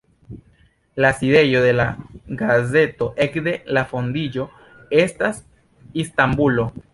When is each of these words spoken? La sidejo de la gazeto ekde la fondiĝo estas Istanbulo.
La 0.95 1.11
sidejo 1.17 1.59
de 1.65 1.73
la 1.79 1.85
gazeto 2.39 3.09
ekde 3.27 3.53
la 3.79 3.85
fondiĝo 3.93 4.47
estas 5.05 5.45
Istanbulo. 6.07 6.67